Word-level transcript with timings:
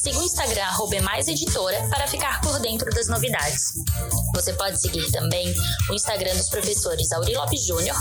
Siga 0.00 0.16
o 0.20 0.22
Instagram 0.22 0.68
@emaiseditora 0.92 1.88
para 1.90 2.06
ficar 2.06 2.40
por 2.40 2.60
dentro 2.60 2.88
das 2.90 3.08
novidades. 3.08 3.74
Você 4.32 4.52
pode 4.52 4.80
seguir 4.80 5.10
também 5.10 5.52
o 5.90 5.94
Instagram 5.94 6.36
dos 6.36 6.48
professores 6.48 7.10
Auri 7.10 7.34
Lopes 7.34 7.66
Júnior, 7.66 7.96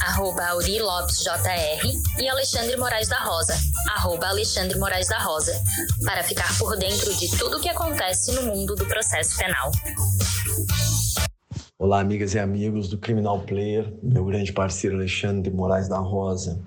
arroba 0.00 0.42
Auri 0.46 0.80
Lopes 0.80 1.18
JR, 1.18 1.86
e 2.18 2.28
Alexandre 2.28 2.78
Moraes 2.78 3.08
da 3.08 3.18
Rosa, 3.18 3.54
arroba 3.90 4.28
Alexandre 4.28 4.78
Moraes 4.78 5.08
da 5.08 5.18
Rosa, 5.18 5.62
para 6.02 6.24
ficar 6.24 6.56
por 6.58 6.78
dentro 6.78 7.14
de 7.14 7.28
tudo 7.36 7.58
o 7.58 7.60
que 7.60 7.68
acontece 7.68 8.32
no 8.32 8.44
mundo 8.44 8.74
do 8.74 8.86
processo 8.86 9.36
penal. 9.36 9.70
Olá, 11.78 12.00
amigas 12.00 12.32
e 12.32 12.38
amigos 12.38 12.88
do 12.88 12.96
Criminal 12.96 13.40
Player, 13.42 13.92
meu 14.02 14.24
grande 14.24 14.50
parceiro 14.50 14.96
Alexandre 14.96 15.52
Moraes 15.52 15.88
da 15.88 15.98
Rosa. 15.98 16.58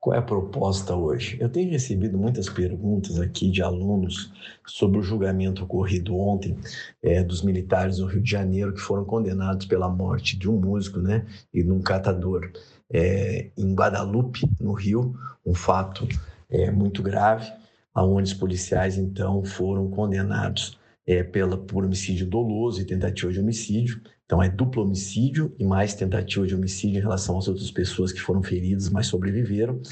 Qual 0.00 0.16
é 0.16 0.18
a 0.18 0.22
proposta 0.22 0.94
hoje? 0.94 1.36
Eu 1.38 1.50
tenho 1.50 1.70
recebido 1.70 2.16
muitas 2.16 2.48
perguntas 2.48 3.20
aqui 3.20 3.50
de 3.50 3.62
alunos 3.62 4.32
sobre 4.66 4.98
o 4.98 5.02
julgamento 5.02 5.62
ocorrido 5.62 6.16
ontem 6.16 6.56
é, 7.02 7.22
dos 7.22 7.42
militares 7.42 7.98
no 7.98 8.06
Rio 8.06 8.22
de 8.22 8.30
Janeiro 8.30 8.72
que 8.72 8.80
foram 8.80 9.04
condenados 9.04 9.66
pela 9.66 9.90
morte 9.90 10.38
de 10.38 10.48
um 10.48 10.58
músico 10.58 11.00
né, 11.00 11.26
e 11.52 11.62
de 11.62 11.70
um 11.70 11.82
catador 11.82 12.50
é, 12.90 13.50
em 13.58 13.74
Guadalupe, 13.74 14.48
no 14.58 14.72
Rio, 14.72 15.14
um 15.44 15.52
fato 15.52 16.08
é, 16.48 16.70
muito 16.70 17.02
grave, 17.02 17.52
aonde 17.94 18.32
os 18.32 18.38
policiais 18.38 18.96
então 18.96 19.44
foram 19.44 19.90
condenados 19.90 20.79
é, 21.10 21.24
pela, 21.24 21.58
por 21.58 21.84
homicídio 21.84 22.24
doloso 22.24 22.80
e 22.80 22.84
tentativa 22.84 23.32
de 23.32 23.40
homicídio. 23.40 24.00
Então, 24.24 24.40
é 24.40 24.48
duplo 24.48 24.84
homicídio 24.84 25.52
e 25.58 25.64
mais 25.64 25.92
tentativa 25.92 26.46
de 26.46 26.54
homicídio 26.54 26.98
em 26.98 27.02
relação 27.02 27.36
às 27.36 27.48
outras 27.48 27.68
pessoas 27.68 28.12
que 28.12 28.20
foram 28.20 28.44
feridas, 28.44 28.88
mas 28.88 29.08
sobreviveram. 29.08 29.82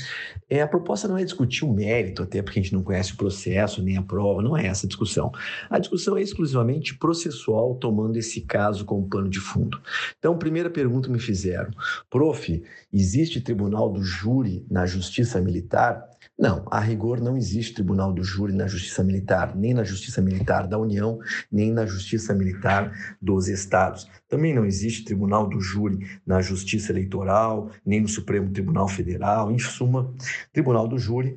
É, 0.49 0.63
a 0.63 0.69
proposta 0.69 1.09
não 1.09 1.19
é 1.19 1.25
discutir 1.25 1.65
o 1.65 1.73
mérito, 1.73 2.23
até 2.23 2.41
porque 2.41 2.61
a 2.61 2.63
gente 2.63 2.73
não 2.73 2.85
conhece 2.85 3.15
o 3.15 3.17
processo 3.17 3.83
nem 3.83 3.97
a 3.97 4.03
prova, 4.03 4.41
não 4.41 4.57
é 4.57 4.69
essa 4.69 4.87
a 4.87 4.89
discussão. 4.89 5.33
A 5.69 5.81
discussão 5.81 6.17
é 6.17 6.23
exclusivamente 6.23 6.97
processual, 6.97 7.75
tomando 7.75 8.17
esse 8.17 8.43
caso 8.43 8.85
como 8.85 9.09
pano 9.09 9.29
de 9.29 9.41
fundo. 9.41 9.83
Então, 10.21 10.39
primeira 10.39 10.71
pergunta 10.71 11.09
me 11.09 11.19
fizeram: 11.19 11.73
prof, 12.09 12.63
existe 12.93 13.41
tribunal 13.41 13.91
do 13.91 14.05
júri 14.05 14.65
na 14.71 14.87
justiça 14.87 15.41
militar? 15.41 16.09
Não, 16.39 16.65
a 16.71 16.79
rigor 16.79 17.21
não 17.21 17.37
existe 17.37 17.75
tribunal 17.75 18.13
do 18.13 18.23
júri 18.23 18.53
na 18.53 18.69
justiça 18.69 19.03
militar, 19.03 19.57
nem 19.57 19.75
na 19.75 19.83
justiça 19.83 20.23
militar 20.23 20.69
da 20.69 20.79
União, 20.79 21.19
nem 21.51 21.73
na 21.73 21.85
justiça 21.85 22.33
militar 22.33 23.17
dos 23.21 23.49
estados. 23.49 24.09
Também 24.29 24.55
não 24.55 24.65
existe 24.65 25.05
tribunal 25.05 25.49
do 25.49 25.61
júri 25.61 25.99
na 26.25 26.41
justiça 26.41 26.93
eleitoral, 26.93 27.71
nem 27.85 28.01
no 28.01 28.07
Supremo 28.07 28.53
Tribunal 28.53 28.87
Federal. 28.87 29.51
Em 29.51 29.59
suma, 29.59 30.15
tribunal 30.53 30.87
do 30.87 30.97
júri 30.97 31.37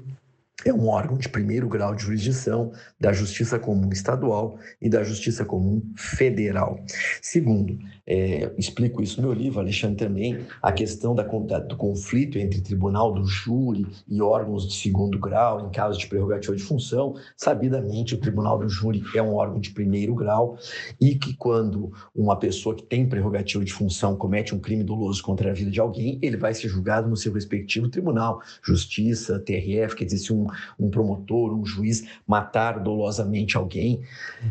é 0.63 0.71
um 0.71 0.87
órgão 0.87 1.17
de 1.17 1.27
primeiro 1.27 1.67
grau 1.67 1.95
de 1.95 2.03
jurisdição 2.03 2.71
da 2.99 3.11
Justiça 3.11 3.57
Comum 3.57 3.89
Estadual 3.91 4.59
e 4.79 4.89
da 4.89 5.03
Justiça 5.03 5.43
Comum 5.43 5.81
Federal. 5.95 6.79
Segundo, 7.21 7.79
é, 8.11 8.53
explico 8.57 9.01
isso 9.01 9.21
no 9.21 9.27
meu 9.27 9.37
livro, 9.37 9.59
Alexandre 9.59 9.95
também, 9.95 10.39
a 10.61 10.71
questão 10.71 11.15
da, 11.15 11.23
do 11.23 11.77
conflito 11.77 12.37
entre 12.37 12.59
tribunal 12.59 13.13
do 13.13 13.25
júri 13.25 13.87
e 14.07 14.21
órgãos 14.21 14.67
de 14.67 14.73
segundo 14.73 15.17
grau 15.17 15.67
em 15.67 15.71
caso 15.71 15.97
de 15.97 16.07
prerrogativa 16.07 16.55
de 16.55 16.61
função. 16.61 17.15
Sabidamente, 17.37 18.13
o 18.13 18.17
tribunal 18.17 18.59
do 18.59 18.67
júri 18.67 19.01
é 19.15 19.21
um 19.21 19.35
órgão 19.35 19.61
de 19.61 19.71
primeiro 19.71 20.13
grau 20.13 20.57
e 20.99 21.15
que 21.15 21.33
quando 21.33 21.93
uma 22.13 22.35
pessoa 22.37 22.75
que 22.75 22.83
tem 22.83 23.07
prerrogativa 23.07 23.63
de 23.63 23.71
função 23.71 24.15
comete 24.15 24.53
um 24.53 24.59
crime 24.59 24.83
doloso 24.83 25.23
contra 25.23 25.49
a 25.49 25.53
vida 25.53 25.71
de 25.71 25.79
alguém, 25.79 26.19
ele 26.21 26.35
vai 26.35 26.53
ser 26.53 26.67
julgado 26.67 27.09
no 27.09 27.15
seu 27.15 27.31
respectivo 27.31 27.87
tribunal, 27.87 28.41
justiça, 28.61 29.39
TRF, 29.39 29.95
quer 29.95 30.05
dizer, 30.05 30.17
se 30.17 30.33
um 30.33 30.47
um 30.79 30.89
promotor, 30.89 31.53
um 31.53 31.65
juiz 31.65 32.03
matar 32.27 32.79
dolosamente 32.79 33.55
alguém, 33.55 34.01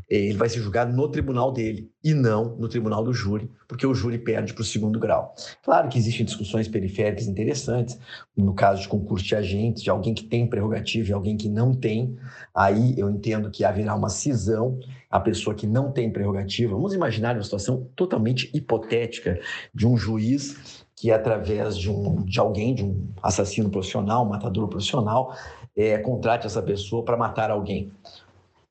é, 0.09 0.17
ele 0.17 0.39
vai 0.39 0.49
ser 0.49 0.61
julgado 0.61 0.95
no 0.95 1.09
tribunal 1.09 1.53
dele 1.53 1.91
e 2.03 2.15
não 2.15 2.57
no 2.57 2.69
tribunal 2.69 3.05
do 3.05 3.13
júri, 3.13 3.51
porque 3.69 3.87
o 3.87 3.95
júri 3.95 4.19
perde 4.19 4.55
para 4.55 4.63
o 4.63 4.65
segundo 4.65 4.99
grau. 4.99 5.35
Claro 5.63 5.89
que 5.89 5.99
existem 5.99 6.25
discussões 6.25 6.67
periféricas 6.67 7.27
interessantes, 7.27 7.99
no 8.37 8.55
caso 8.55 8.83
de 8.83 8.89
concurso 8.89 9.25
de 9.25 9.37
agentes, 9.37 9.83
de 9.83 9.91
alguém 9.91 10.15
que 10.15 10.25
tem 10.25 10.47
prerrogativa 10.47 11.11
e 11.11 11.13
alguém 11.13 11.37
que 11.37 11.49
não 11.49 11.75
tem, 11.75 12.17
aí 12.55 12.95
eu 12.99 13.11
entendo 13.11 13.51
que 13.51 13.65
haverá 13.65 13.95
uma 13.95 14.09
cisão, 14.09 14.79
a 15.11 15.21
pessoa 15.21 15.55
que 15.55 15.67
não 15.67 15.93
tem 15.93 16.11
prerrogativa, 16.11 16.75
vamos 16.75 16.95
imaginar 16.95 17.37
uma 17.37 17.45
situação 17.45 17.87
totalmente 17.95 18.51
hipotética 18.55 19.39
de 19.75 19.87
um 19.87 19.97
juiz 19.97 20.87
que 20.97 21.11
através 21.11 21.79
de, 21.79 21.91
um, 21.91 22.23
de 22.25 22.39
alguém, 22.39 22.75
de 22.75 22.85
um 22.85 23.09
assassino 23.23 23.71
profissional, 23.71 24.25
um 24.25 24.29
matador 24.29 24.69
profissional, 24.69 25.35
é, 25.75 25.97
contrate 25.99 26.47
essa 26.47 26.63
pessoa 26.63 27.03
para 27.03 27.17
matar 27.17 27.51
alguém. 27.51 27.91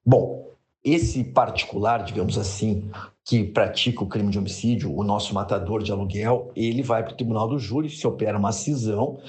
Bom, 0.06 0.49
esse 0.94 1.24
particular, 1.24 2.04
digamos 2.04 2.38
assim, 2.38 2.90
que 3.24 3.44
pratica 3.44 4.04
o 4.04 4.08
crime 4.08 4.32
de 4.32 4.40
homicídio, 4.40 4.96
o 4.96 5.04
nosso 5.04 5.34
matador 5.34 5.84
de 5.84 5.92
aluguel, 5.92 6.52
ele 6.56 6.82
vai 6.82 7.04
para 7.04 7.14
o 7.14 7.16
tribunal 7.16 7.48
do 7.48 7.60
júri, 7.60 7.90
se 7.90 8.08
opera 8.08 8.38
uma 8.38 8.52
cisão, 8.52 9.20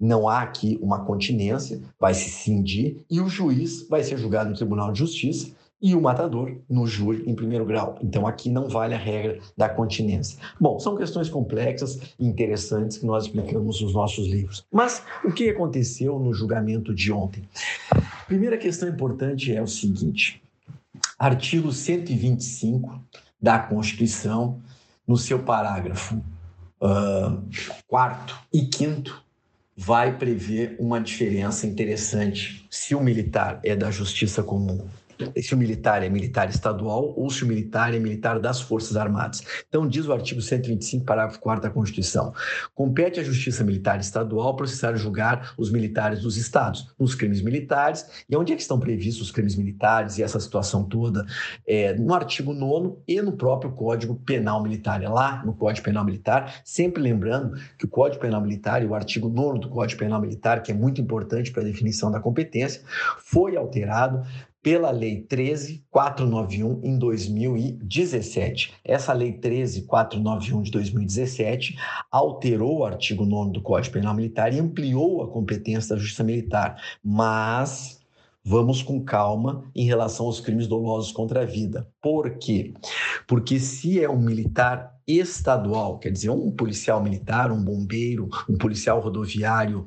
não 0.00 0.28
há 0.28 0.40
aqui 0.40 0.78
uma 0.80 1.04
continência, 1.04 1.80
vai 2.00 2.14
se 2.14 2.30
cindir 2.30 3.04
e 3.10 3.20
o 3.20 3.28
juiz 3.28 3.86
vai 3.88 4.02
ser 4.02 4.16
julgado 4.16 4.50
no 4.50 4.56
Tribunal 4.56 4.90
de 4.90 4.98
Justiça 4.98 5.52
e 5.82 5.94
o 5.96 6.00
matador 6.00 6.56
no 6.70 6.86
júri 6.86 7.24
em 7.28 7.34
primeiro 7.34 7.66
grau. 7.66 7.98
Então 8.00 8.26
aqui 8.26 8.48
não 8.48 8.68
vale 8.68 8.94
a 8.94 8.98
regra 8.98 9.40
da 9.56 9.68
continência. 9.68 10.38
Bom, 10.60 10.78
são 10.78 10.96
questões 10.96 11.28
complexas 11.28 11.98
e 12.18 12.26
interessantes 12.26 12.98
que 12.98 13.06
nós 13.06 13.24
explicamos 13.24 13.80
nos 13.80 13.92
nossos 13.92 14.28
livros. 14.28 14.64
Mas 14.72 15.04
o 15.24 15.32
que 15.32 15.50
aconteceu 15.50 16.18
no 16.18 16.32
julgamento 16.32 16.94
de 16.94 17.12
ontem? 17.12 17.42
Primeira 18.26 18.56
questão 18.56 18.88
importante 18.88 19.54
é 19.54 19.60
o 19.60 19.66
seguinte: 19.66 20.40
artigo 21.22 21.70
125 21.70 23.00
da 23.40 23.56
Constituição, 23.56 24.60
no 25.06 25.16
seu 25.16 25.38
parágrafo 25.38 26.16
uh, 26.80 27.40
quarto 27.86 28.36
e 28.52 28.62
quinto, 28.62 29.22
vai 29.76 30.18
prever 30.18 30.74
uma 30.80 31.00
diferença 31.00 31.64
interessante. 31.64 32.66
Se 32.68 32.92
o 32.96 33.00
militar 33.00 33.60
é 33.62 33.76
da 33.76 33.88
justiça 33.88 34.42
comum 34.42 34.84
se 35.40 35.54
o 35.54 35.58
militar 35.58 36.02
é 36.02 36.08
militar 36.08 36.48
estadual 36.48 37.14
ou 37.16 37.30
se 37.30 37.44
o 37.44 37.46
militar 37.46 37.94
é 37.94 37.98
militar 37.98 38.38
das 38.38 38.60
Forças 38.60 38.96
Armadas. 38.96 39.42
Então, 39.68 39.86
diz 39.86 40.06
o 40.06 40.12
artigo 40.12 40.40
125, 40.40 41.04
parágrafo 41.04 41.40
4 41.40 41.62
da 41.62 41.70
Constituição: 41.70 42.32
compete 42.74 43.20
à 43.20 43.24
Justiça 43.24 43.64
Militar 43.64 44.00
Estadual 44.00 44.56
processar 44.56 44.94
e 44.94 44.96
julgar 44.96 45.54
os 45.56 45.70
militares 45.70 46.20
dos 46.20 46.36
estados 46.36 46.92
nos 46.98 47.14
crimes 47.14 47.42
militares. 47.42 48.24
E 48.28 48.36
onde 48.36 48.52
é 48.52 48.56
que 48.56 48.62
estão 48.62 48.78
previstos 48.78 49.26
os 49.26 49.30
crimes 49.30 49.56
militares 49.56 50.18
e 50.18 50.22
essa 50.22 50.40
situação 50.40 50.84
toda? 50.84 51.26
É, 51.66 51.94
no 51.94 52.14
artigo 52.14 52.52
9 52.52 52.96
e 53.06 53.20
no 53.20 53.32
próprio 53.32 53.72
Código 53.72 54.14
Penal 54.14 54.62
Militar. 54.62 55.02
É 55.02 55.08
lá 55.08 55.42
no 55.44 55.54
Código 55.54 55.84
Penal 55.84 56.04
Militar, 56.04 56.62
sempre 56.64 57.02
lembrando 57.02 57.58
que 57.78 57.84
o 57.84 57.88
Código 57.88 58.20
Penal 58.20 58.40
Militar 58.40 58.82
e 58.82 58.86
o 58.86 58.94
artigo 58.94 59.28
9 59.28 59.60
do 59.60 59.68
Código 59.68 59.98
Penal 59.98 60.20
Militar, 60.20 60.62
que 60.62 60.72
é 60.72 60.74
muito 60.74 61.00
importante 61.00 61.50
para 61.50 61.62
a 61.62 61.66
definição 61.66 62.10
da 62.10 62.20
competência, 62.20 62.82
foi 63.18 63.56
alterado 63.56 64.22
pela 64.62 64.90
Lei 64.90 65.22
13491 65.22 66.80
em 66.84 66.96
2017. 66.96 68.74
Essa 68.84 69.12
Lei 69.12 69.32
13491 69.32 70.62
de 70.62 70.70
2017 70.70 71.76
alterou 72.10 72.78
o 72.78 72.84
artigo 72.84 73.26
9 73.26 73.52
do 73.52 73.60
Código 73.60 73.94
Penal 73.94 74.14
Militar 74.14 74.54
e 74.54 74.60
ampliou 74.60 75.22
a 75.22 75.28
competência 75.28 75.94
da 75.94 76.00
Justiça 76.00 76.22
Militar, 76.22 76.80
mas 77.02 78.00
vamos 78.44 78.82
com 78.82 79.02
calma 79.02 79.64
em 79.74 79.84
relação 79.84 80.26
aos 80.26 80.40
crimes 80.40 80.68
dolosos 80.68 81.10
contra 81.10 81.42
a 81.42 81.44
vida. 81.44 81.88
Por 82.00 82.38
quê? 82.38 82.72
Porque 83.26 83.58
se 83.58 84.02
é 84.02 84.08
um 84.08 84.18
militar 84.18 84.96
estadual, 85.06 85.98
quer 85.98 86.10
dizer, 86.10 86.30
um 86.30 86.50
policial 86.52 87.02
militar, 87.02 87.50
um 87.50 87.62
bombeiro, 87.62 88.28
um 88.48 88.56
policial 88.56 89.00
rodoviário, 89.00 89.84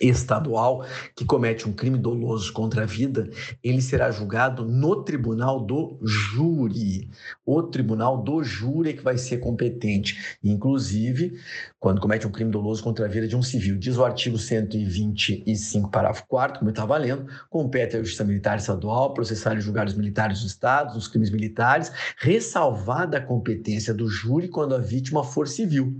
estadual 0.00 0.84
que 1.16 1.24
comete 1.24 1.68
um 1.68 1.72
crime 1.72 1.98
doloso 1.98 2.52
contra 2.52 2.82
a 2.82 2.86
vida, 2.86 3.30
ele 3.62 3.80
será 3.80 4.10
julgado 4.10 4.64
no 4.64 5.02
tribunal 5.02 5.60
do 5.60 5.98
júri. 6.02 7.10
O 7.44 7.62
tribunal 7.62 8.22
do 8.22 8.42
júri 8.42 8.90
é 8.90 8.92
que 8.92 9.02
vai 9.02 9.18
ser 9.18 9.38
competente. 9.38 10.38
Inclusive, 10.42 11.38
quando 11.78 12.00
comete 12.00 12.26
um 12.26 12.30
crime 12.30 12.50
doloso 12.50 12.82
contra 12.82 13.06
a 13.06 13.08
vida 13.08 13.26
de 13.26 13.36
um 13.36 13.42
civil, 13.42 13.76
diz 13.78 13.96
o 13.96 14.04
artigo 14.04 14.38
125, 14.38 15.90
parágrafo 15.90 16.26
4 16.28 16.58
como 16.58 16.70
eu 16.70 16.72
estava 16.72 16.96
lendo, 16.96 17.26
compete 17.48 17.96
à 17.96 18.00
Justiça 18.00 18.24
Militar 18.24 18.58
Estadual 18.58 19.14
processar 19.14 19.56
e 19.56 19.60
julgar 19.60 19.86
os 19.86 19.94
militares 19.94 20.40
dos 20.40 20.50
estados, 20.50 20.96
os 20.96 21.08
crimes 21.08 21.30
militares, 21.30 21.92
ressalvada 22.18 23.18
a 23.18 23.20
competência 23.20 23.94
do 23.94 24.08
júri 24.08 24.48
quando 24.48 24.74
a 24.74 24.78
vítima 24.78 25.22
for 25.24 25.46
civil. 25.46 25.96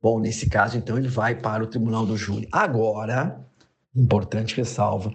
Bom, 0.00 0.18
nesse 0.18 0.48
caso, 0.48 0.76
então, 0.76 0.96
ele 0.98 1.08
vai 1.08 1.34
para 1.34 1.62
o 1.62 1.66
tribunal 1.66 2.06
do 2.06 2.16
júri. 2.16 2.48
Agora, 2.52 3.44
importante 3.94 4.56
ressalva, 4.56 5.12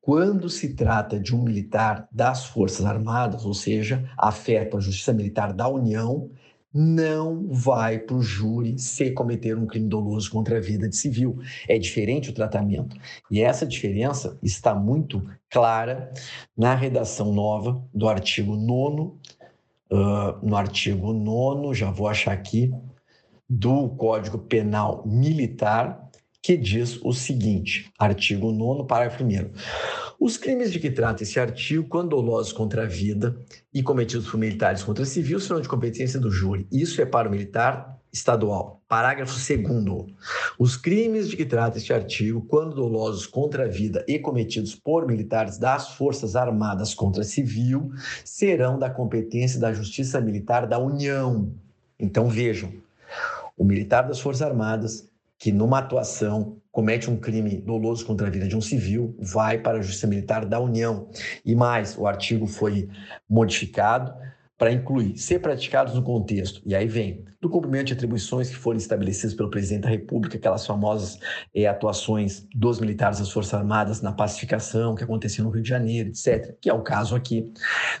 quando 0.00 0.48
se 0.50 0.74
trata 0.74 1.18
de 1.18 1.34
um 1.34 1.42
militar 1.42 2.08
das 2.12 2.44
Forças 2.44 2.84
Armadas, 2.84 3.44
ou 3.44 3.54
seja, 3.54 4.08
afeta 4.18 4.76
a 4.76 4.80
Justiça 4.80 5.12
Militar 5.12 5.52
da 5.52 5.68
União, 5.68 6.30
não 6.74 7.46
vai 7.48 8.00
para 8.00 8.16
o 8.16 8.22
júri 8.22 8.76
se 8.78 9.12
cometer 9.12 9.56
um 9.56 9.64
crime 9.64 9.88
doloso 9.88 10.28
contra 10.30 10.58
a 10.58 10.60
vida 10.60 10.88
de 10.88 10.96
civil. 10.96 11.38
É 11.68 11.78
diferente 11.78 12.30
o 12.30 12.34
tratamento. 12.34 12.96
E 13.30 13.40
essa 13.40 13.64
diferença 13.64 14.36
está 14.42 14.74
muito 14.74 15.24
clara 15.48 16.12
na 16.56 16.74
redação 16.74 17.32
nova 17.32 17.80
do 17.94 18.08
artigo 18.08 18.56
9, 18.56 19.02
uh, 19.02 19.14
no 20.42 20.56
artigo 20.56 21.12
9, 21.12 21.74
já 21.74 21.92
vou 21.92 22.08
achar 22.08 22.32
aqui, 22.32 22.74
do 23.54 23.90
Código 23.90 24.38
Penal 24.38 25.04
Militar, 25.06 26.10
que 26.42 26.56
diz 26.56 26.98
o 27.02 27.12
seguinte: 27.12 27.90
artigo 27.98 28.50
9, 28.50 28.86
parágrafo 28.86 29.22
1. 29.22 29.28
Os 30.18 30.36
crimes 30.36 30.72
de 30.72 30.80
que 30.80 30.90
trata 30.90 31.22
esse 31.22 31.38
artigo, 31.38 31.88
quando 31.88 32.10
dolosos 32.10 32.52
contra 32.52 32.82
a 32.82 32.86
vida 32.86 33.36
e 33.72 33.82
cometidos 33.82 34.28
por 34.28 34.38
militares 34.38 34.82
contra 34.82 35.04
civil, 35.04 35.38
serão 35.38 35.60
de 35.60 35.68
competência 35.68 36.18
do 36.18 36.30
júri. 36.30 36.66
Isso 36.72 37.00
é 37.00 37.06
para 37.06 37.28
o 37.28 37.30
militar 37.30 38.00
estadual. 38.12 38.82
Parágrafo 38.88 39.34
2. 39.34 40.14
Os 40.58 40.76
crimes 40.76 41.28
de 41.28 41.36
que 41.36 41.44
trata 41.44 41.78
este 41.78 41.92
artigo, 41.92 42.42
quando 42.42 42.74
dolosos 42.74 43.26
contra 43.26 43.64
a 43.64 43.68
vida 43.68 44.04
e 44.08 44.18
cometidos 44.18 44.74
por 44.74 45.06
militares 45.06 45.58
das 45.58 45.94
Forças 45.94 46.34
Armadas 46.34 46.92
contra 46.94 47.22
civil, 47.22 47.92
serão 48.24 48.78
da 48.78 48.90
competência 48.90 49.60
da 49.60 49.72
Justiça 49.72 50.20
Militar 50.20 50.66
da 50.66 50.78
União. 50.78 51.52
Então 51.98 52.28
vejam, 52.28 52.83
o 53.56 53.64
militar 53.64 54.02
das 54.02 54.20
Forças 54.20 54.42
Armadas 54.42 55.08
que 55.38 55.52
numa 55.52 55.78
atuação 55.78 56.60
comete 56.70 57.10
um 57.10 57.16
crime 57.16 57.56
doloso 57.56 58.04
contra 58.06 58.26
a 58.26 58.30
vida 58.30 58.48
de 58.48 58.56
um 58.56 58.60
civil, 58.60 59.14
vai 59.18 59.58
para 59.58 59.78
a 59.78 59.82
Justiça 59.82 60.06
Militar 60.06 60.44
da 60.44 60.58
União. 60.58 61.08
E 61.44 61.54
mais, 61.54 61.96
o 61.96 62.06
artigo 62.06 62.46
foi 62.46 62.88
modificado 63.28 64.12
para 64.56 64.72
incluir 64.72 65.16
ser 65.18 65.40
praticados 65.40 65.94
no 65.94 66.02
contexto, 66.02 66.62
e 66.64 66.74
aí 66.74 66.86
vem, 66.86 67.24
do 67.40 67.50
cumprimento 67.50 67.88
de 67.88 67.92
atribuições 67.92 68.48
que 68.48 68.56
forem 68.56 68.78
estabelecidas 68.78 69.34
pelo 69.34 69.50
presidente 69.50 69.82
da 69.82 69.88
República, 69.88 70.36
aquelas 70.36 70.64
famosas 70.66 71.18
é, 71.52 71.66
atuações 71.66 72.46
dos 72.54 72.78
militares 72.78 73.18
das 73.18 73.30
Forças 73.30 73.54
Armadas 73.54 74.00
na 74.00 74.12
pacificação 74.12 74.94
que 74.94 75.02
aconteceu 75.02 75.44
no 75.44 75.50
Rio 75.50 75.62
de 75.62 75.68
Janeiro, 75.68 76.08
etc., 76.08 76.56
que 76.60 76.70
é 76.70 76.72
o 76.72 76.82
caso 76.82 77.16
aqui. 77.16 77.52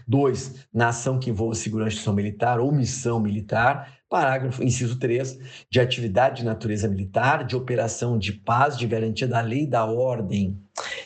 Dois, 0.06 0.66
na 0.72 0.88
ação 0.88 1.18
que 1.18 1.30
envolva 1.30 1.54
segurança 1.54 2.12
militar 2.12 2.60
ou 2.60 2.72
missão 2.72 3.20
militar, 3.20 3.92
Parágrafo, 4.08 4.62
inciso 4.62 4.96
3, 4.96 5.66
de 5.68 5.80
atividade 5.80 6.36
de 6.36 6.44
natureza 6.44 6.86
militar, 6.86 7.44
de 7.44 7.56
operação 7.56 8.16
de 8.16 8.32
paz, 8.32 8.78
de 8.78 8.86
garantia 8.86 9.26
da 9.26 9.40
lei 9.40 9.64
e 9.64 9.66
da 9.66 9.84
ordem. 9.84 10.56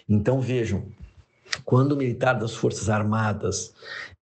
Então, 0.06 0.42
vejam, 0.42 0.84
quando 1.64 1.92
o 1.92 1.96
militar 1.96 2.34
das 2.34 2.54
Forças 2.54 2.90
Armadas 2.90 3.72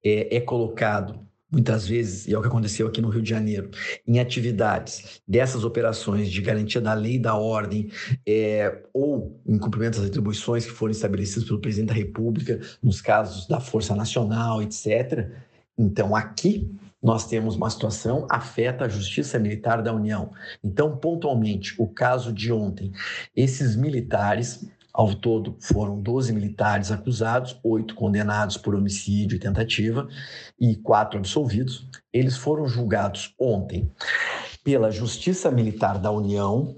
é, 0.05 0.37
é 0.37 0.41
colocado 0.41 1.27
muitas 1.51 1.87
vezes, 1.87 2.27
e 2.27 2.35
é 2.35 2.39
o 2.39 2.43
que 2.43 2.49
aconteceu 2.49 2.89
aqui 2.89 3.01
no 3.01 3.09
Rio 3.09 3.23
de 3.23 3.31
Janeiro, 3.31 3.71
em 4.07 4.19
atividades 4.19 5.23
dessas 5.27 5.65
operações 5.65 6.31
de 6.31 6.43
garantia 6.43 6.81
da 6.81 6.93
lei 6.93 7.15
e 7.15 7.19
da 7.19 7.35
ordem, 7.37 7.91
é, 8.27 8.83
ou 8.93 9.41
em 9.47 9.57
cumprimento 9.59 9.99
das 9.99 10.09
atribuições 10.09 10.67
que 10.67 10.73
foram 10.73 10.91
estabelecidas 10.91 11.45
pelo 11.45 11.61
presidente 11.61 11.89
da 11.89 11.95
República, 11.95 12.61
nos 12.83 13.01
casos 13.01 13.47
da 13.47 13.61
Força 13.61 13.95
Nacional, 13.95 14.61
etc. 14.61 15.31
Então, 15.79 16.17
aqui 16.17 16.71
nós 17.03 17.27
temos 17.29 17.55
uma 17.55 17.71
situação 17.71 18.27
afeta 18.29 18.85
a 18.85 18.89
Justiça 18.89 19.39
Militar 19.39 19.83
da 19.83 19.95
União. 19.95 20.33
Então, 20.65 20.97
pontualmente, 20.97 21.75
o 21.79 21.87
caso 21.87 22.33
de 22.33 22.53
ontem, 22.53 22.91
esses 23.35 23.77
militares 23.77 24.69
ao 24.97 25.15
todo, 25.15 25.55
foram 25.61 26.01
12 26.01 26.33
militares 26.33 26.91
acusados, 26.91 27.61
oito 27.63 27.95
condenados 27.95 28.57
por 28.57 28.75
homicídio 28.75 29.37
e 29.37 29.39
tentativa 29.39 30.09
e 30.59 30.75
quatro 30.75 31.19
absolvidos. 31.19 31.87
Eles 32.11 32.39
foram 32.39 32.67
julgados 32.67 33.35
ontem 33.39 33.93
pela 34.65 34.91
Justiça 34.91 35.51
Militar 35.51 35.99
da 35.99 36.11
União, 36.11 36.75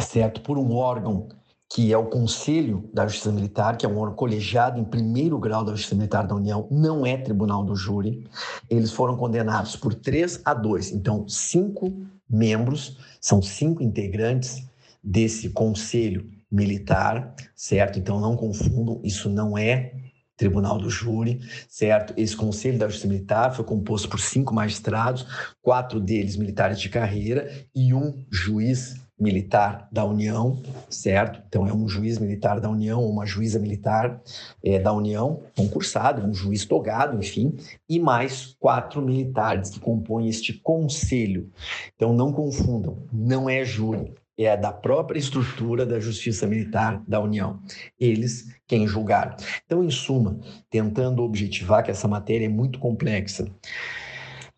certo? 0.00 0.40
Por 0.42 0.58
um 0.58 0.76
órgão 0.76 1.26
que 1.68 1.92
é 1.92 1.98
o 1.98 2.06
Conselho 2.06 2.88
da 2.94 3.08
Justiça 3.08 3.32
Militar, 3.32 3.76
que 3.76 3.84
é 3.84 3.88
um 3.88 3.98
órgão 3.98 4.14
colegiado 4.14 4.78
em 4.78 4.84
primeiro 4.84 5.36
grau 5.36 5.64
da 5.64 5.72
Justiça 5.72 5.96
Militar 5.96 6.28
da 6.28 6.36
União, 6.36 6.68
não 6.70 7.04
é 7.04 7.16
tribunal 7.16 7.64
do 7.64 7.74
júri. 7.74 8.28
Eles 8.68 8.92
foram 8.92 9.16
condenados 9.16 9.74
por 9.74 9.92
três 9.92 10.40
a 10.44 10.54
dois. 10.54 10.92
Então, 10.92 11.28
cinco 11.28 11.92
membros, 12.28 12.96
são 13.20 13.42
cinco 13.42 13.82
integrantes 13.82 14.64
desse 15.02 15.50
Conselho 15.50 16.30
Militar, 16.50 17.34
certo? 17.54 17.98
Então, 17.98 18.20
não 18.20 18.36
confundam, 18.36 19.00
isso 19.04 19.28
não 19.28 19.56
é 19.56 19.94
Tribunal 20.40 20.78
do 20.78 20.88
Júri, 20.88 21.38
certo? 21.68 22.14
Esse 22.16 22.34
Conselho 22.34 22.78
da 22.78 22.88
Justiça 22.88 23.06
Militar 23.06 23.54
foi 23.54 23.62
composto 23.62 24.08
por 24.08 24.18
cinco 24.18 24.54
magistrados, 24.54 25.26
quatro 25.60 26.00
deles 26.00 26.34
militares 26.34 26.80
de 26.80 26.88
carreira 26.88 27.66
e 27.74 27.92
um 27.92 28.24
juiz 28.30 28.98
militar 29.20 29.86
da 29.92 30.02
União, 30.02 30.62
certo? 30.88 31.42
Então 31.46 31.66
é 31.66 31.74
um 31.74 31.86
juiz 31.86 32.18
militar 32.18 32.58
da 32.58 32.70
União, 32.70 33.04
uma 33.04 33.26
juíza 33.26 33.58
militar 33.58 34.18
é, 34.64 34.78
da 34.78 34.94
União, 34.94 35.42
concursado, 35.54 36.26
um 36.26 36.32
juiz 36.32 36.64
togado, 36.64 37.18
enfim, 37.18 37.54
e 37.86 38.00
mais 38.00 38.56
quatro 38.58 39.02
militares 39.02 39.68
que 39.68 39.78
compõem 39.78 40.26
este 40.26 40.54
conselho. 40.54 41.50
Então 41.94 42.14
não 42.14 42.32
confundam, 42.32 42.96
não 43.12 43.48
é 43.48 43.62
júri, 43.62 44.14
é 44.44 44.56
da 44.56 44.72
própria 44.72 45.18
estrutura 45.18 45.84
da 45.84 46.00
Justiça 46.00 46.46
Militar 46.46 47.02
da 47.06 47.20
União. 47.20 47.60
Eles 47.98 48.48
quem 48.66 48.86
julgaram. 48.86 49.36
Então, 49.66 49.84
em 49.84 49.90
suma, 49.90 50.38
tentando 50.70 51.22
objetivar 51.22 51.84
que 51.84 51.90
essa 51.90 52.08
matéria 52.08 52.46
é 52.46 52.48
muito 52.48 52.78
complexa, 52.78 53.50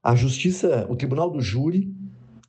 a 0.03 0.15
Justiça, 0.15 0.87
o 0.89 0.97
Tribunal 0.97 1.31
do 1.31 1.41
Júri 1.41 1.93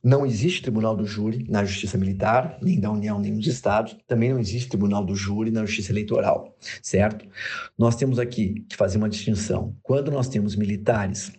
não 0.04 0.26
existe 0.26 0.60
tribunal 0.60 0.94
do 0.94 1.06
júri 1.06 1.46
na 1.48 1.64
justiça 1.64 1.96
militar, 1.96 2.58
nem 2.60 2.78
da 2.78 2.90
União, 2.90 3.18
nem 3.18 3.32
nos 3.32 3.46
estados. 3.46 3.96
Também 4.06 4.30
não 4.30 4.38
existe 4.38 4.68
tribunal 4.68 5.02
do 5.02 5.16
júri 5.16 5.50
na 5.50 5.64
justiça 5.64 5.92
eleitoral, 5.92 6.54
certo? 6.82 7.26
Nós 7.78 7.96
temos 7.96 8.18
aqui 8.18 8.66
que 8.68 8.76
fazer 8.76 8.98
uma 8.98 9.08
distinção. 9.08 9.74
Quando 9.82 10.10
nós 10.10 10.28
temos 10.28 10.56
militares 10.56 11.32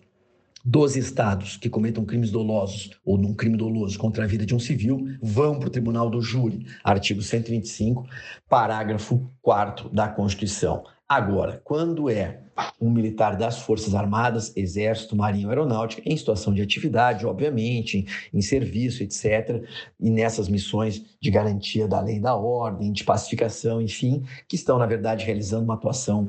dos 0.65 0.95
estados 0.95 1.57
que 1.57 1.69
cometam 1.69 2.03
crimes 2.03 2.31
dolosos 2.31 2.89
ou 3.05 3.19
num 3.19 3.35
crime 3.35 3.55
doloso 3.55 3.99
contra 3.99 4.23
a 4.23 4.27
vida 4.27 4.47
de 4.47 4.55
um 4.55 4.59
civil 4.59 5.07
vão 5.21 5.59
para 5.59 5.67
o 5.67 5.71
tribunal 5.71 6.09
do 6.09 6.19
júri, 6.19 6.65
artigo 6.83 7.21
125, 7.21 8.07
parágrafo 8.49 9.29
4 9.43 9.89
da 9.89 10.07
Constituição. 10.07 10.83
Agora, 11.07 11.61
quando 11.63 12.09
é 12.09 12.39
um 12.81 12.89
militar 12.89 13.35
das 13.37 13.59
Forças 13.59 13.93
Armadas, 13.93 14.51
Exército, 14.55 15.15
Marinha 15.15 15.45
ou 15.45 15.51
Aeronáutica, 15.51 16.01
em 16.03 16.17
situação 16.17 16.51
de 16.51 16.63
atividade, 16.63 17.27
obviamente, 17.27 18.07
em, 18.33 18.41
serviço, 18.41 19.03
etc., 19.03 19.63
e 19.99 20.09
nessas 20.09 20.49
missões 20.49 21.03
de 21.21 21.29
garantia 21.29 21.87
da 21.87 22.01
lei 22.01 22.19
da 22.19 22.35
ordem, 22.35 22.91
de 22.91 23.03
pacificação, 23.03 23.79
enfim, 23.79 24.23
que 24.47 24.55
estão, 24.55 24.79
na 24.79 24.87
verdade, 24.87 25.25
realizando 25.25 25.65
uma 25.65 25.75
atuação 25.75 26.27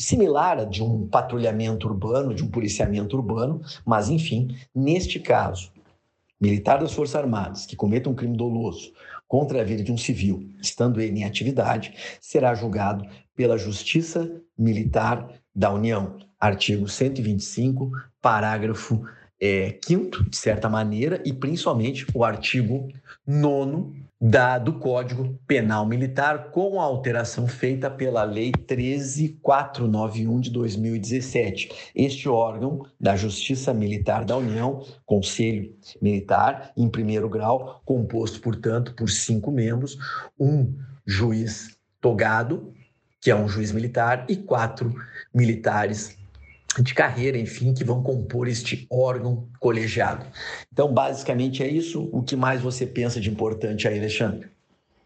similar 0.00 0.58
a 0.58 0.64
de 0.64 0.82
um 0.82 1.06
patrulhamento 1.06 1.86
urbano, 1.86 2.34
de 2.34 2.42
um 2.42 2.48
policiamento 2.48 3.16
urbano, 3.16 3.60
mas, 3.84 4.08
enfim, 4.08 4.56
neste 4.74 5.20
caso, 5.20 5.70
militar 6.40 6.78
das 6.78 6.92
Forças 6.92 7.16
Armadas 7.16 7.66
que 7.66 7.76
cometa 7.76 8.08
um 8.08 8.14
crime 8.14 8.36
doloso 8.36 8.92
contra 9.28 9.60
a 9.60 9.64
vida 9.64 9.84
de 9.84 9.92
um 9.92 9.98
civil, 9.98 10.48
estando 10.60 11.00
ele 11.00 11.20
em 11.20 11.24
atividade, 11.24 11.94
será 12.20 12.54
julgado 12.54 13.06
pela 13.36 13.58
Justiça 13.58 14.40
Militar 14.58 15.28
da 15.54 15.70
União. 15.70 16.16
Artigo 16.40 16.88
125, 16.88 17.92
parágrafo 18.22 19.04
é, 19.40 19.70
quinto, 19.70 20.28
de 20.28 20.36
certa 20.36 20.68
maneira, 20.68 21.22
e 21.24 21.32
principalmente 21.32 22.06
o 22.14 22.22
artigo 22.22 22.88
9 23.26 24.00
da, 24.20 24.58
do 24.58 24.74
Código 24.74 25.40
Penal 25.46 25.86
Militar, 25.86 26.50
com 26.50 26.78
a 26.78 26.84
alteração 26.84 27.48
feita 27.48 27.90
pela 27.90 28.22
Lei 28.22 28.52
13491 28.52 30.40
de 30.40 30.50
2017. 30.50 31.90
Este 31.94 32.28
órgão 32.28 32.84
da 33.00 33.16
Justiça 33.16 33.72
Militar 33.72 34.26
da 34.26 34.36
União, 34.36 34.84
Conselho 35.06 35.74
Militar, 36.02 36.70
em 36.76 36.86
primeiro 36.86 37.30
grau, 37.30 37.80
composto, 37.86 38.42
portanto, 38.42 38.94
por 38.94 39.08
cinco 39.08 39.50
membros, 39.50 39.96
um 40.38 40.70
juiz 41.06 41.78
togado, 41.98 42.74
que 43.22 43.30
é 43.30 43.36
um 43.36 43.48
juiz 43.48 43.72
militar, 43.72 44.26
e 44.28 44.36
quatro 44.36 44.94
militares 45.34 46.19
de 46.78 46.94
carreira, 46.94 47.36
enfim, 47.36 47.74
que 47.74 47.82
vão 47.82 48.02
compor 48.02 48.46
este 48.46 48.86
órgão 48.90 49.48
colegiado. 49.58 50.24
Então, 50.72 50.92
basicamente 50.92 51.62
é 51.62 51.68
isso. 51.68 52.08
O 52.12 52.22
que 52.22 52.36
mais 52.36 52.60
você 52.60 52.86
pensa 52.86 53.20
de 53.20 53.28
importante 53.28 53.88
aí, 53.88 53.98
Alexandre? 53.98 54.48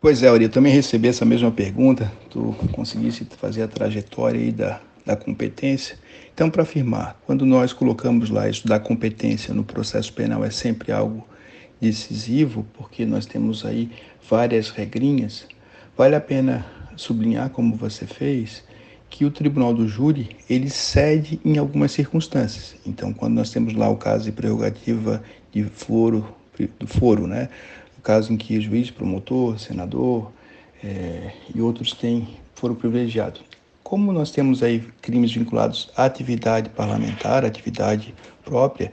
Pois 0.01 0.23
é, 0.23 0.29
Auri, 0.29 0.45
eu 0.45 0.51
também 0.51 0.73
recebi 0.73 1.09
essa 1.09 1.25
mesma 1.25 1.51
pergunta. 1.51 2.13
Tu 2.29 2.55
conseguisse 2.73 3.27
fazer 3.39 3.63
a 3.63 3.69
trajetória 3.69 4.39
aí 4.39 4.53
da, 4.53 4.81
da 5.07 5.17
competência. 5.17 5.97
Então, 6.35 6.51
para 6.51 6.63
afirmar, 6.63 7.19
quando 7.25 7.47
nós 7.47 7.73
colocamos 7.73 8.29
lá 8.29 8.49
isso 8.49 8.67
da 8.67 8.79
competência 8.79 9.55
no 9.55 9.65
processo 9.65 10.13
penal 10.13 10.45
é 10.45 10.51
sempre 10.51 10.93
algo 10.93 11.27
decisivo, 11.81 12.67
porque 12.75 13.05
nós 13.07 13.25
temos 13.25 13.65
aí 13.65 13.91
várias 14.29 14.71
regrinhas, 14.71 15.47
vale 15.97 16.15
a 16.15 16.21
pena 16.21 16.67
sublinhar, 16.97 17.51
como 17.51 17.77
você 17.77 18.07
fez, 18.07 18.65
que 19.15 19.25
o 19.25 19.31
tribunal 19.31 19.73
do 19.73 19.87
júri 19.87 20.37
ele 20.51 20.69
cede 20.69 21.41
em 21.45 21.57
algumas 21.57 21.93
circunstâncias. 21.93 22.75
Então, 22.85 23.13
quando 23.13 23.35
nós 23.35 23.49
temos 23.49 23.73
lá 23.73 23.89
o 23.89 23.97
caso 23.97 24.25
de 24.25 24.33
prerrogativa 24.33 25.23
de 25.53 25.63
foro, 25.63 26.35
do 26.81 26.87
foro, 26.89 27.29
né? 27.29 27.49
O 27.97 28.03
caso 28.03 28.33
em 28.33 28.37
que 28.37 28.61
juiz, 28.61 28.91
promotor, 28.91 29.57
senador 29.61 30.33
é, 30.83 31.31
e 31.55 31.61
outros 31.61 31.93
têm 31.93 32.27
foro 32.57 32.75
privilegiado. 32.75 33.39
Como 33.85 34.13
nós 34.13 34.33
temos 34.33 34.65
aí 34.65 34.83
crimes 35.01 35.33
vinculados 35.33 35.93
à 35.97 36.07
atividade 36.07 36.71
parlamentar, 36.71 37.45
atividade 37.45 38.13
própria, 38.45 38.93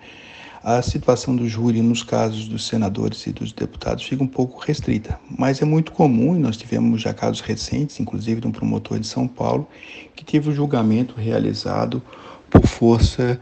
a 0.63 0.81
situação 0.81 1.35
do 1.35 1.47
júri 1.47 1.81
nos 1.81 2.03
casos 2.03 2.47
dos 2.47 2.67
senadores 2.67 3.25
e 3.25 3.31
dos 3.31 3.51
deputados 3.51 4.03
fica 4.03 4.23
um 4.23 4.27
pouco 4.27 4.59
restrita, 4.59 5.19
mas 5.37 5.61
é 5.61 5.65
muito 5.65 5.91
comum, 5.91 6.35
e 6.35 6.39
nós 6.39 6.55
tivemos 6.55 7.01
já 7.01 7.13
casos 7.13 7.41
recentes, 7.41 7.99
inclusive 7.99 8.41
de 8.41 8.47
um 8.47 8.51
promotor 8.51 8.99
de 8.99 9.07
São 9.07 9.27
Paulo, 9.27 9.67
que 10.15 10.23
teve 10.23 10.49
o 10.49 10.53
julgamento 10.53 11.15
realizado 11.15 12.01
por 12.49 12.67
força 12.67 13.39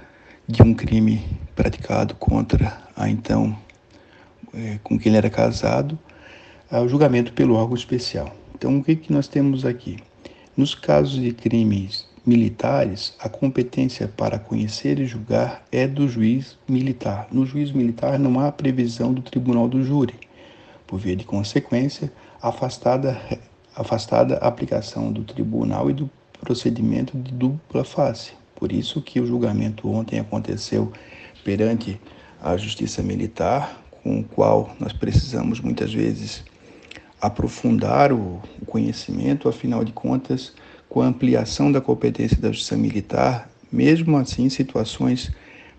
de 0.47 0.63
um 0.63 0.73
crime 0.73 1.21
praticado 1.55 2.15
contra 2.15 2.81
a 2.95 3.09
então 3.09 3.57
é, 4.53 4.79
com 4.81 4.97
quem 4.97 5.09
ele 5.09 5.17
era 5.17 5.29
casado, 5.29 5.99
o 6.71 6.87
julgamento 6.87 7.33
pelo 7.33 7.55
órgão 7.55 7.75
especial. 7.75 8.35
Então, 8.55 8.77
o 8.77 8.83
que, 8.83 8.95
que 8.95 9.11
nós 9.11 9.27
temos 9.27 9.65
aqui? 9.65 9.97
Nos 10.55 10.75
casos 10.75 11.19
de 11.19 11.31
crimes 11.31 12.07
militares, 12.29 13.15
a 13.17 13.27
competência 13.27 14.07
para 14.07 14.37
conhecer 14.37 14.99
e 14.99 15.05
julgar 15.07 15.65
é 15.71 15.87
do 15.87 16.07
juiz 16.07 16.59
militar. 16.67 17.27
No 17.31 17.43
juiz 17.43 17.71
militar 17.71 18.19
não 18.19 18.39
há 18.39 18.51
previsão 18.51 19.11
do 19.11 19.23
tribunal 19.23 19.67
do 19.67 19.83
júri. 19.83 20.13
Por 20.85 20.99
via 20.99 21.15
de 21.15 21.23
consequência, 21.23 22.11
afastada, 22.39 23.19
afastada 23.75 24.37
a 24.37 24.47
aplicação 24.47 25.11
do 25.11 25.23
tribunal 25.23 25.89
e 25.89 25.93
do 25.93 26.07
procedimento 26.39 27.17
de 27.17 27.31
dupla 27.31 27.83
face. 27.83 28.33
Por 28.55 28.71
isso 28.71 29.01
que 29.01 29.19
o 29.19 29.25
julgamento 29.25 29.89
ontem 29.89 30.19
aconteceu 30.19 30.93
perante 31.43 31.99
a 32.43 32.55
justiça 32.57 33.01
militar, 33.01 33.81
com 34.03 34.19
o 34.19 34.23
qual 34.23 34.75
nós 34.79 34.93
precisamos 34.93 35.59
muitas 35.59 35.91
vezes 35.91 36.43
aprofundar 37.19 38.13
o 38.13 38.39
conhecimento, 38.67 39.49
afinal 39.49 39.83
de 39.83 39.91
contas, 39.91 40.53
com 40.89 41.01
a 41.01 41.05
ampliação 41.05 41.71
da 41.71 41.79
competência 41.79 42.35
da 42.37 42.51
justiça 42.51 42.75
militar, 42.75 43.49
mesmo 43.71 44.17
assim, 44.17 44.49
situações 44.49 45.31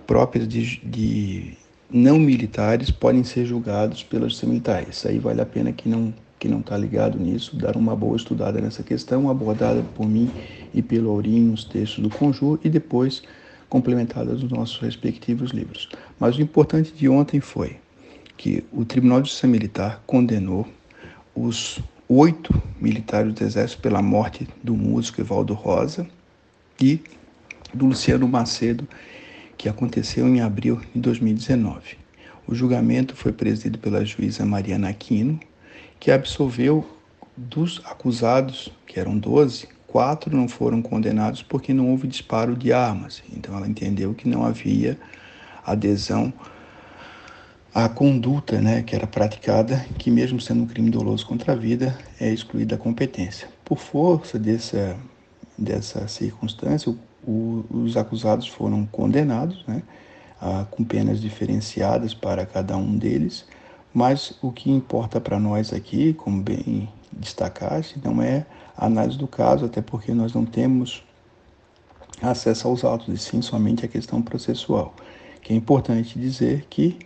próprias 0.06 0.46
de, 0.46 0.80
de 0.84 1.58
não 1.90 2.18
militares 2.18 2.90
podem 2.90 3.24
ser 3.24 3.44
julgados 3.44 4.04
pela 4.04 4.28
justiça 4.28 4.46
militar. 4.46 4.88
Isso 4.88 5.08
aí 5.08 5.18
vale 5.18 5.40
a 5.40 5.46
pena 5.46 5.72
que 5.72 5.88
não 5.88 6.14
que 6.40 6.48
não 6.48 6.60
está 6.60 6.74
ligado 6.74 7.18
nisso, 7.18 7.54
dar 7.54 7.76
uma 7.76 7.94
boa 7.94 8.16
estudada 8.16 8.62
nessa 8.62 8.82
questão, 8.82 9.28
abordada 9.28 9.84
por 9.94 10.08
mim 10.08 10.30
e 10.72 10.80
pelo 10.80 11.10
Aurinho 11.10 11.50
nos 11.50 11.64
textos 11.64 12.02
do 12.02 12.08
Conjur 12.08 12.58
e 12.64 12.70
depois 12.70 13.22
complementada 13.68 14.32
nos 14.32 14.50
nossos 14.50 14.78
respectivos 14.80 15.50
livros. 15.50 15.90
Mas 16.18 16.38
o 16.38 16.42
importante 16.42 16.94
de 16.94 17.10
ontem 17.10 17.40
foi 17.40 17.76
que 18.38 18.64
o 18.72 18.86
Tribunal 18.86 19.20
de 19.20 19.28
Justiça 19.28 19.46
Militar 19.46 20.02
condenou 20.06 20.66
os 21.34 21.78
oito 22.12 22.60
militares 22.80 23.32
do 23.32 23.44
Exército 23.44 23.80
pela 23.80 24.02
morte 24.02 24.48
do 24.64 24.74
músico 24.74 25.20
Evaldo 25.20 25.54
Rosa 25.54 26.04
e 26.80 27.00
do 27.72 27.86
Luciano 27.86 28.26
Macedo, 28.26 28.86
que 29.56 29.68
aconteceu 29.68 30.26
em 30.26 30.40
abril 30.40 30.80
de 30.92 31.00
2019. 31.00 31.96
O 32.48 32.54
julgamento 32.54 33.14
foi 33.14 33.32
presidido 33.32 33.78
pela 33.78 34.04
juíza 34.04 34.44
Mariana 34.44 34.88
Aquino, 34.88 35.38
que 36.00 36.10
absolveu 36.10 36.84
dos 37.36 37.80
acusados, 37.84 38.72
que 38.88 38.98
eram 38.98 39.16
12, 39.16 39.68
quatro 39.86 40.36
não 40.36 40.48
foram 40.48 40.82
condenados 40.82 41.44
porque 41.44 41.72
não 41.72 41.90
houve 41.90 42.08
disparo 42.08 42.56
de 42.56 42.72
armas. 42.72 43.22
Então 43.32 43.56
ela 43.56 43.68
entendeu 43.68 44.14
que 44.14 44.28
não 44.28 44.44
havia 44.44 44.98
adesão 45.64 46.32
a 47.74 47.88
conduta 47.88 48.60
né, 48.60 48.82
que 48.82 48.94
era 48.96 49.06
praticada, 49.06 49.84
que 49.96 50.10
mesmo 50.10 50.40
sendo 50.40 50.64
um 50.64 50.66
crime 50.66 50.90
doloso 50.90 51.24
contra 51.26 51.52
a 51.52 51.56
vida, 51.56 51.96
é 52.20 52.32
excluída 52.32 52.74
a 52.74 52.78
competência. 52.78 53.48
Por 53.64 53.78
força 53.78 54.38
dessa, 54.38 54.96
dessa 55.56 56.08
circunstância, 56.08 56.92
o, 57.24 57.64
os 57.70 57.96
acusados 57.96 58.48
foram 58.48 58.86
condenados, 58.86 59.64
né, 59.66 59.82
a, 60.40 60.64
com 60.64 60.82
penas 60.82 61.20
diferenciadas 61.20 62.12
para 62.12 62.44
cada 62.44 62.76
um 62.76 62.96
deles, 62.96 63.44
mas 63.92 64.36
o 64.42 64.50
que 64.50 64.70
importa 64.70 65.20
para 65.20 65.38
nós 65.38 65.72
aqui, 65.72 66.12
como 66.14 66.42
bem 66.42 66.88
destacaste, 67.12 68.00
não 68.02 68.22
é 68.22 68.46
a 68.76 68.86
análise 68.86 69.18
do 69.18 69.28
caso, 69.28 69.66
até 69.66 69.80
porque 69.80 70.12
nós 70.12 70.32
não 70.32 70.44
temos 70.44 71.04
acesso 72.22 72.68
aos 72.68 72.84
autos, 72.84 73.08
e 73.14 73.18
sim 73.18 73.42
somente 73.42 73.84
a 73.84 73.88
questão 73.88 74.22
processual. 74.22 74.94
Que 75.42 75.52
é 75.52 75.56
importante 75.56 76.18
dizer 76.18 76.66
que 76.68 76.98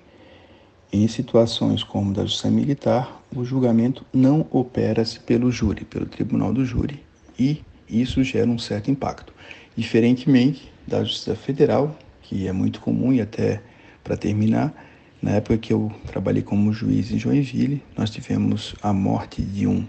em 0.95 1.09
situações 1.09 1.83
como 1.83 2.13
da 2.13 2.23
justiça 2.23 2.49
militar, 2.49 3.21
o 3.35 3.45
julgamento 3.45 4.07
não 4.13 4.47
opera-se 4.53 5.19
pelo 5.19 5.51
júri, 5.51 5.85
pelo 5.85 6.07
tribunal 6.07 6.53
do 6.53 6.65
júri, 6.65 7.05
e 7.37 7.63
isso 7.89 8.23
gera 8.23 8.49
um 8.49 8.59
certo 8.59 8.93
impacto. 8.93 9.33
Diferentemente 9.77 10.73
da 10.87 11.03
justiça 11.03 11.35
federal, 11.35 11.99
que 12.23 12.47
é 12.47 12.53
muito 12.53 12.81
comum 12.81 13.13
e 13.13 13.21
até 13.21 13.61
para 14.05 14.17
terminar, 14.17 14.73
na 15.21 15.33
época 15.33 15.59
que 15.59 15.73
eu 15.73 15.91
trabalhei 16.07 16.43
como 16.43 16.73
juiz 16.73 17.11
em 17.11 17.19
Joinville, 17.19 17.83
nós 17.97 18.09
tivemos 18.09 18.77
a 18.81 18.93
morte 18.93 19.43
de 19.43 19.67
um 19.67 19.85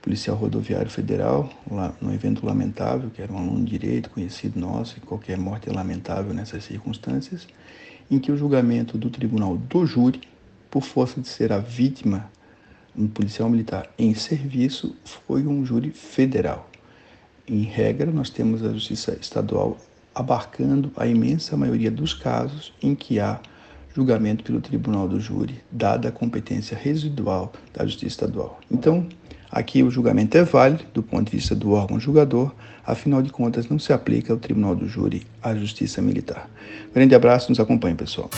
policial 0.00 0.36
rodoviário 0.36 0.90
federal, 0.90 1.50
lá 1.68 1.92
num 2.00 2.14
evento 2.14 2.46
lamentável, 2.46 3.10
que 3.10 3.20
era 3.20 3.32
um 3.32 3.38
aluno 3.38 3.64
de 3.64 3.76
direito 3.76 4.10
conhecido 4.10 4.60
nosso, 4.60 4.96
e 4.96 5.00
qualquer 5.00 5.36
morte 5.36 5.68
é 5.68 5.72
lamentável 5.72 6.32
nessas 6.32 6.62
circunstâncias 6.62 7.48
em 8.10 8.18
que 8.18 8.32
o 8.32 8.36
julgamento 8.36 8.98
do 8.98 9.08
tribunal 9.08 9.56
do 9.56 9.86
júri, 9.86 10.20
por 10.70 10.82
força 10.82 11.20
de 11.20 11.28
ser 11.28 11.52
a 11.52 11.58
vítima, 11.58 12.30
um 12.96 13.06
policial 13.06 13.48
militar 13.48 13.88
em 13.98 14.14
serviço, 14.14 14.96
foi 15.04 15.46
um 15.46 15.64
júri 15.64 15.90
federal. 15.90 16.68
Em 17.46 17.62
regra, 17.62 18.10
nós 18.10 18.30
temos 18.30 18.64
a 18.64 18.72
justiça 18.72 19.16
estadual 19.20 19.78
abarcando 20.14 20.92
a 20.96 21.06
imensa 21.06 21.56
maioria 21.56 21.90
dos 21.90 22.12
casos 22.12 22.72
em 22.82 22.94
que 22.94 23.20
há 23.20 23.40
julgamento 23.94 24.44
pelo 24.44 24.60
tribunal 24.60 25.08
do 25.08 25.20
júri, 25.20 25.60
dada 25.70 26.08
a 26.08 26.12
competência 26.12 26.76
residual 26.76 27.52
da 27.72 27.84
justiça 27.84 28.06
estadual. 28.06 28.60
Então, 28.70 29.06
Aqui 29.50 29.82
o 29.82 29.90
julgamento 29.90 30.36
é 30.38 30.44
válido 30.44 30.84
do 30.94 31.02
ponto 31.02 31.28
de 31.28 31.36
vista 31.36 31.56
do 31.56 31.72
órgão 31.72 31.98
julgador, 31.98 32.54
afinal 32.86 33.20
de 33.20 33.30
contas 33.30 33.68
não 33.68 33.80
se 33.80 33.92
aplica 33.92 34.32
ao 34.32 34.38
tribunal 34.38 34.76
do 34.76 34.86
júri 34.86 35.26
à 35.42 35.54
justiça 35.56 36.00
militar. 36.00 36.48
Grande 36.94 37.16
abraço, 37.16 37.48
nos 37.48 37.58
acompanhe, 37.58 37.96
pessoal. 37.96 38.30